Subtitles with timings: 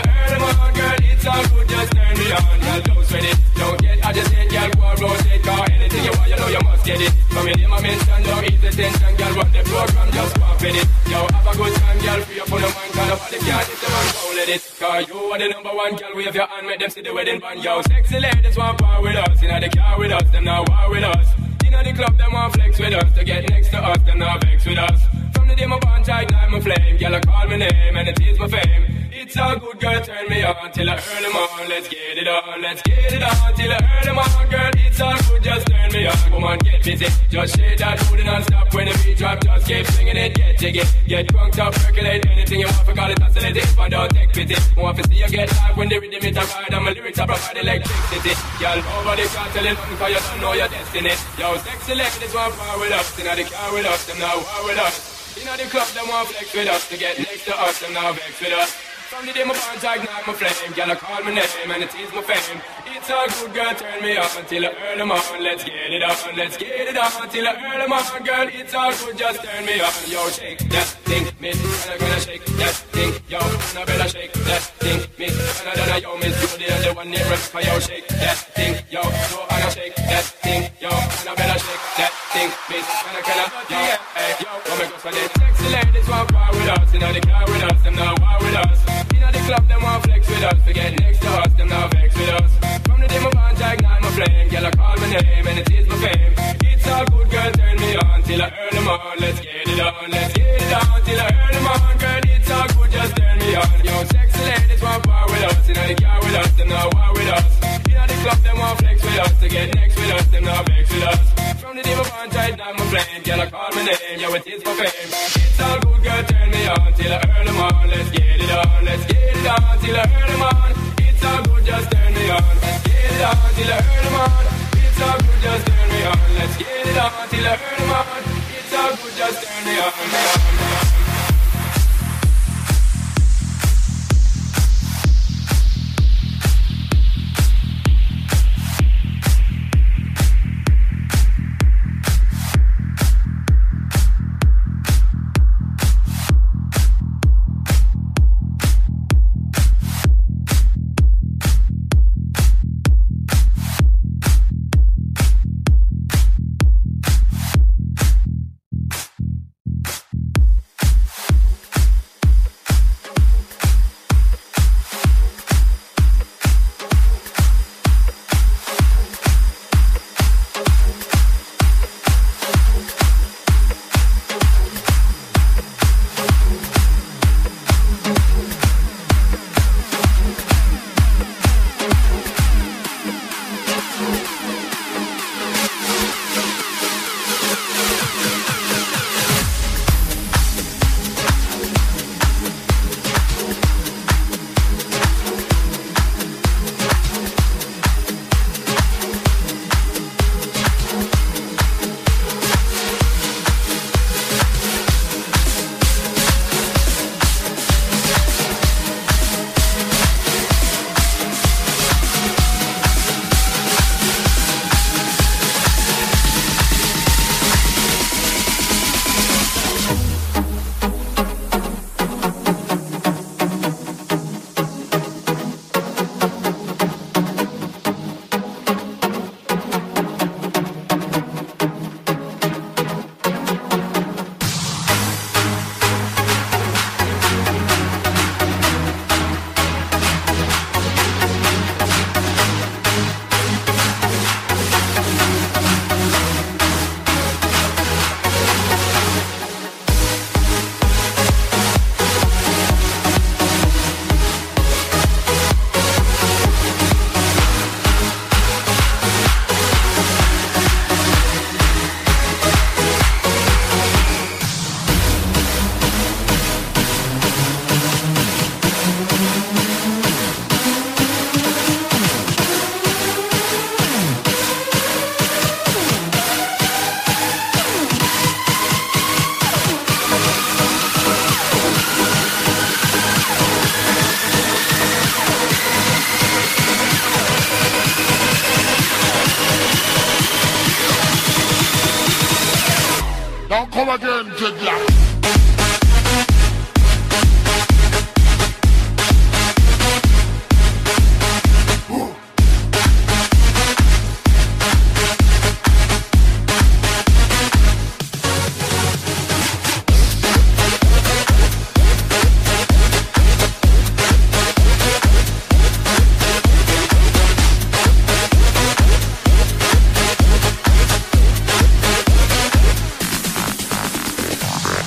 [0.00, 3.78] Earn them girl, it's all good, just turn me on, girl, don't sweat it, don't
[3.82, 7.12] get agitated, girl, go and rotate, anything you want, you know you must get it.
[7.32, 10.60] From your name, I mention, don't ease tension, girl, run the program, just go and
[10.60, 10.86] fit it.
[11.12, 13.78] Yo, have a good time, girl, free up on the mind, cause nobody can hit
[13.82, 14.62] the man, don't let it.
[15.08, 17.62] You are the number one, girl, wave your hand, make them see the wedding band,
[17.62, 20.90] yo, sexy ladies want power with us, you the car with us, them now war
[20.90, 21.28] with us.
[21.64, 24.38] You the club, them want flex with us, to get next to us, them now
[24.38, 25.00] vex with us.
[25.34, 28.20] From the day my bond, I ignite flame, girl, I call my name, and it
[28.20, 28.91] is my fame.
[29.32, 31.66] It's all good, girl, turn me on till I earn them on.
[31.66, 34.70] Let's get it on, let's get it on till I earn them on, girl.
[34.76, 36.16] It's all good, just turn me on.
[36.28, 39.40] Come on, get busy, just shake that booty non-stop when the beat drop.
[39.40, 42.84] Just keep swinging it, get jiggy, get drunk, up, percolate anything you want.
[42.84, 44.56] For call it oscillate if I don't take pity.
[44.76, 47.18] Want to see you get live when the rhythm is a ride and my lyrics
[47.18, 48.36] are provide electricity.
[48.60, 51.14] Girl, nobody can tell you nothing 'cause you don't know your destiny.
[51.40, 54.68] Yo, sexy ladies want power with us, know the car with us, them now war
[54.68, 54.94] with us.
[55.42, 58.12] Know the club, them want flex with us to get next to us, them now
[58.12, 58.91] vex with us.
[59.12, 62.10] From the day my bond, ignite my flame, I call my name and it is
[62.16, 62.60] my fame.
[62.96, 65.20] It's all good, girl, turn me on until I earn them on.
[65.36, 68.48] Let's get it on, let's get it on till I earn them on, girl.
[68.48, 69.92] It's all good, just turn me on.
[70.08, 73.12] Yo, shake that thing, miss, and I'm gonna shake that thing.
[73.28, 76.72] Yo, and I better shake that thing, miss, and I don't yo, miss, you the
[76.72, 77.52] only one near us.
[77.52, 81.58] Yo, shake that thing, yo, so I gotta shake that thing, yo, and I better
[81.60, 83.80] shake that thing, miss, and I gonna, yo,
[84.16, 85.30] hey, yo, come and go for this.
[85.36, 88.36] Sexy ladies want war with us, you know they car with us, them not war
[88.40, 88.78] with us.
[89.12, 91.68] You know the club, them want flex with us, to get next to us, them
[91.68, 92.52] not vex with us.
[92.88, 95.58] From the day my bond, I ignite my flame, girl, I call my name, and
[95.60, 96.32] it is my fame.
[96.72, 99.16] It's all good, girl, turn me on till I earn them on.
[99.20, 102.22] Let's get it on, let's get it on till I earn them on, girl.
[102.32, 103.84] It's all good, just turn me on.
[103.84, 106.94] Yo, sexy ladies want war with us, you know they car with us, them not
[106.94, 107.51] war with us.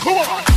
[0.06, 0.55] Come on.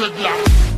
[0.00, 0.69] dreadlocks.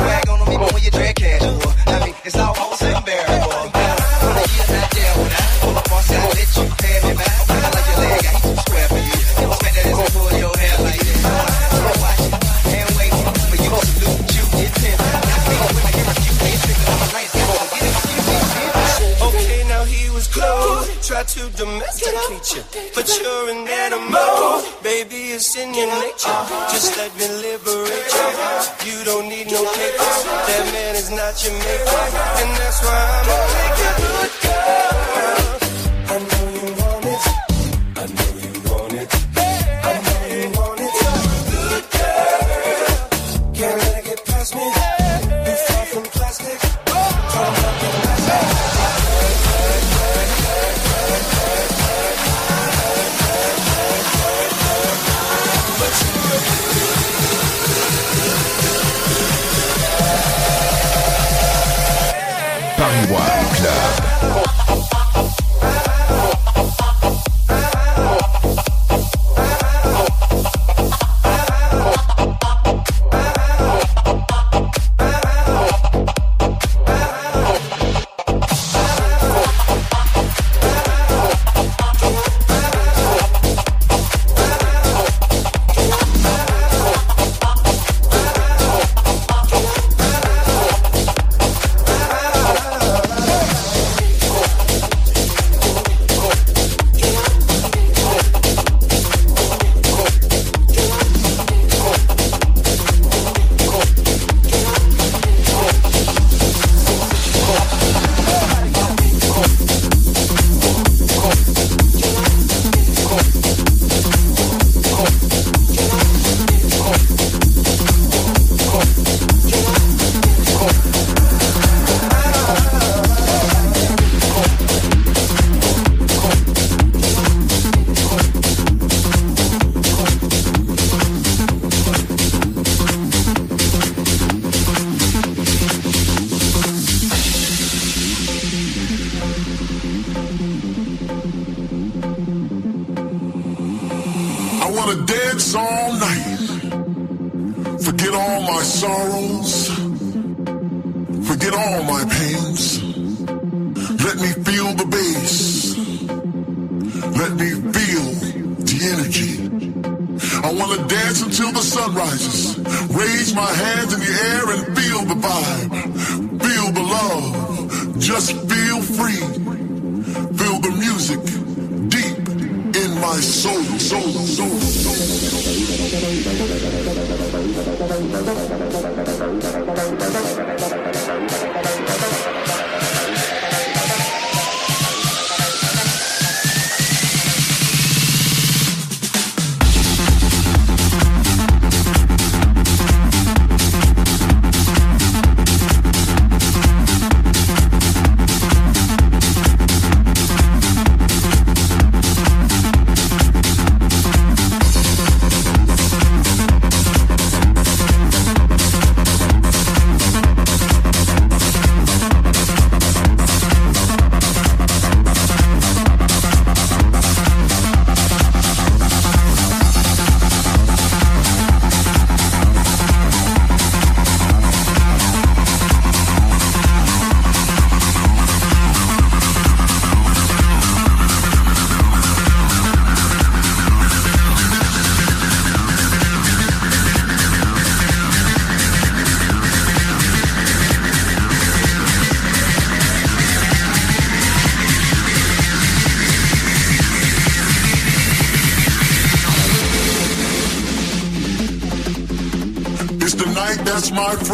[0.00, 1.39] swag on them even when you drag cash.
[31.44, 31.88] you make it.
[32.40, 32.99] and that's why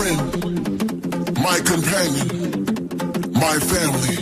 [0.06, 2.28] friend, my companion,
[3.32, 4.18] my family.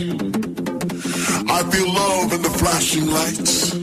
[1.47, 3.73] I feel love in the flashing lights.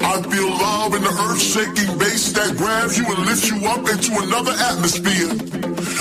[0.00, 4.12] I feel love in the earth-shaking bass that grabs you and lifts you up into
[4.22, 5.30] another atmosphere.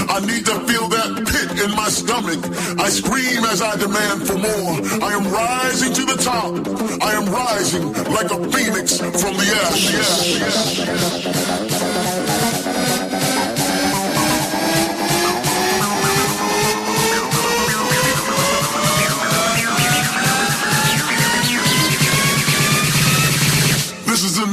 [0.10, 2.40] I need to feel that pit in my stomach.
[2.80, 4.82] I scream as I demand for more.
[5.04, 6.56] I am rising to the top.
[7.02, 11.34] I am rising like a phoenix from the ashes.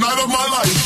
[0.00, 0.79] night of my life.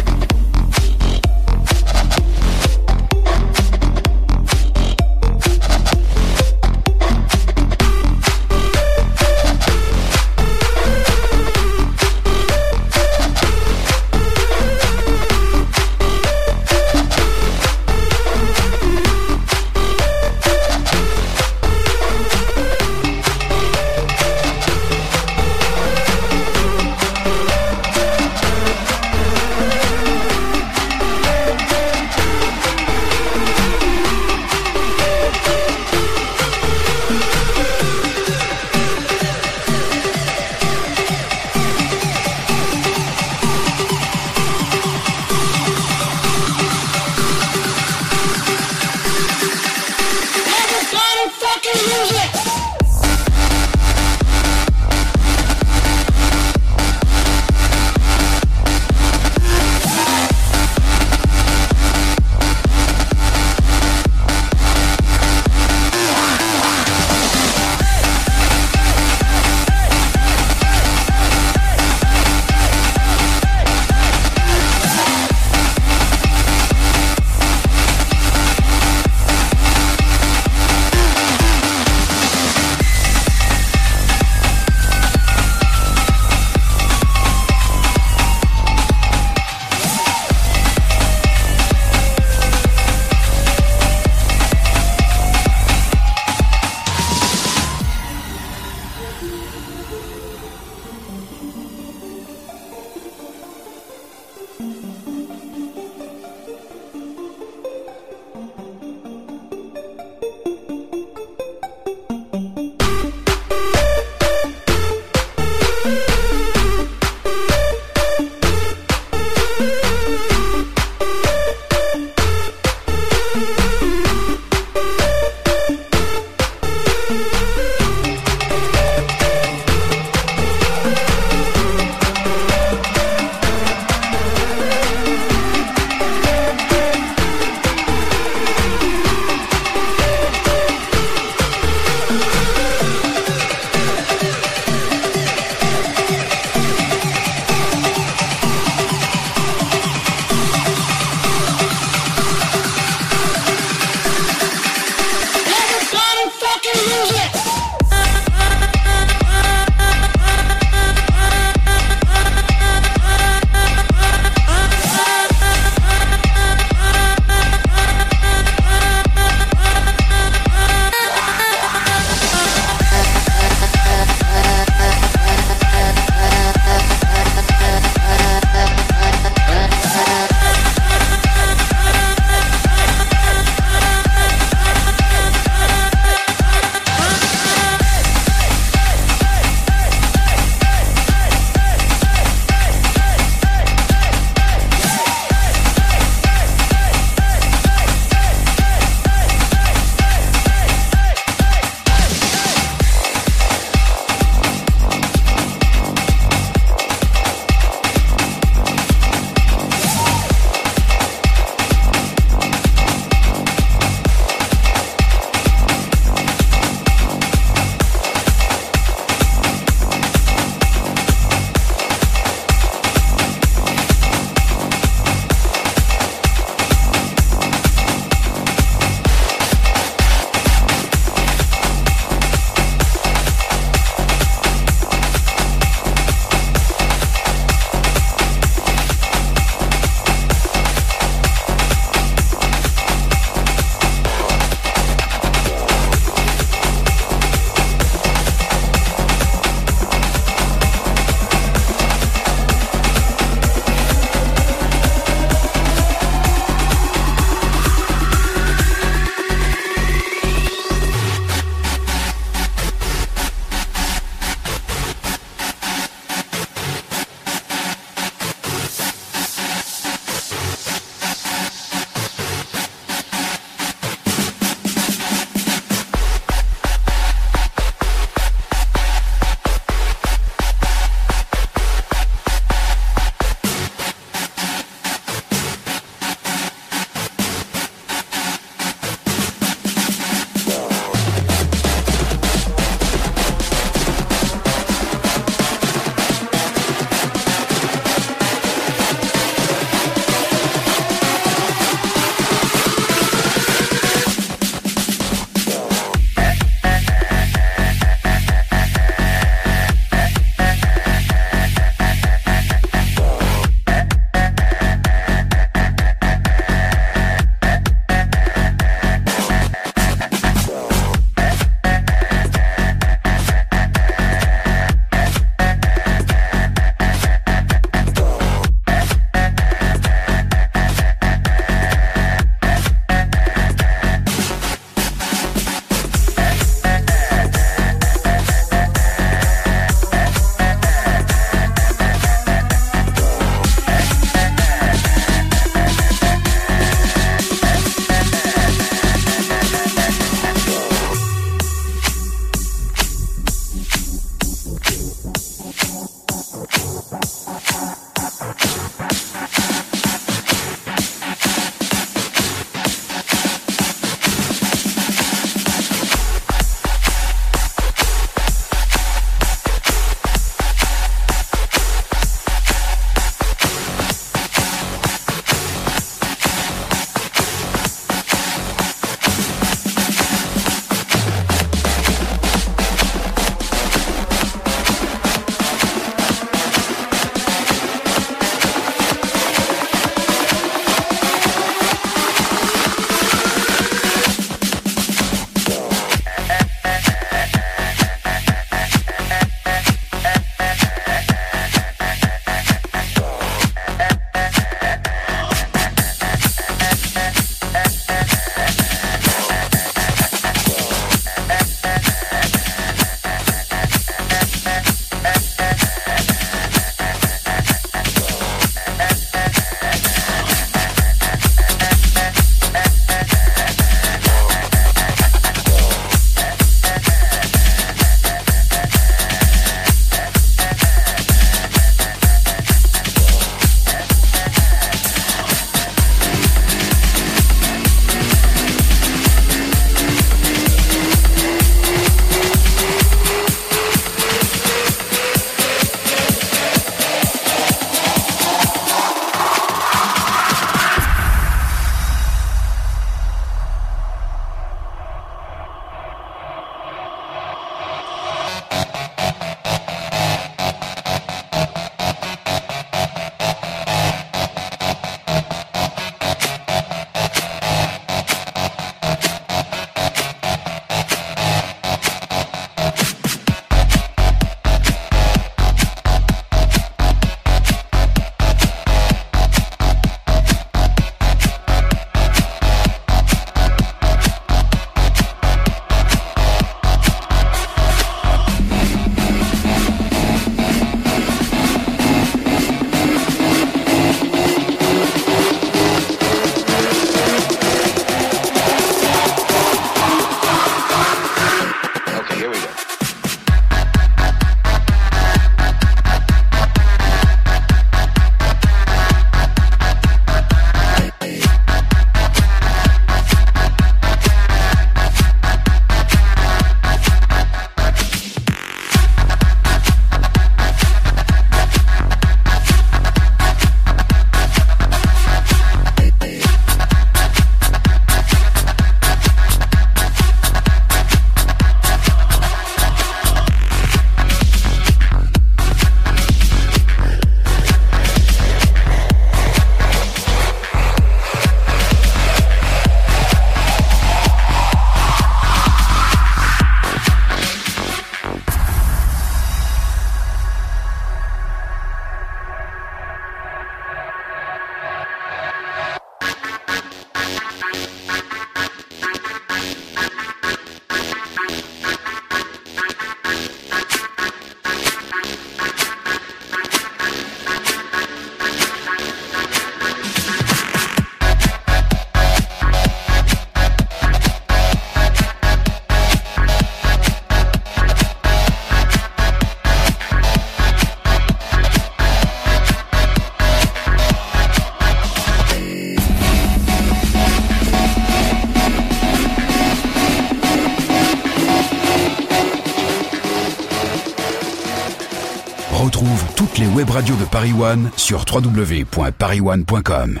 [597.76, 600.00] Sur www.parisone.com.